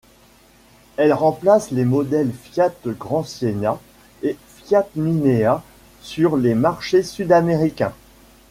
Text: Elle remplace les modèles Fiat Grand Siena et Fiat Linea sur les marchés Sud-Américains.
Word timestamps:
Elle 0.97 1.13
remplace 1.13 1.69
les 1.69 1.85
modèles 1.85 2.31
Fiat 2.33 2.73
Grand 2.87 3.21
Siena 3.23 3.79
et 4.23 4.35
Fiat 4.47 4.87
Linea 4.95 5.63
sur 6.01 6.37
les 6.37 6.55
marchés 6.55 7.03
Sud-Américains. 7.03 7.93